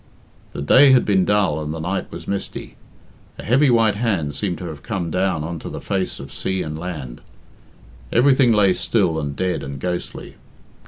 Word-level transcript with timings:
The 0.53 0.63
day 0.63 0.93
had 0.93 1.05
been 1.05 1.25
dull 1.25 1.61
and 1.63 1.71
the 1.71 1.79
night 1.79 2.11
was 2.11 2.27
misty. 2.27 2.75
A 3.37 3.43
heavy 3.43 3.69
white 3.69 3.93
hand 3.93 4.33
seemed 4.33 4.57
to 4.57 4.65
have 4.65 4.81
come 4.81 5.11
down 5.11 5.43
on 5.43 5.59
to 5.59 5.69
the 5.69 5.79
face 5.79 6.19
of 6.19 6.33
sea 6.33 6.63
and 6.63 6.75
land. 6.75 7.21
Everything 8.11 8.51
lay 8.51 8.73
still 8.73 9.19
and 9.19 9.35
dead 9.35 9.61
and 9.61 9.79
ghostly. 9.79 10.37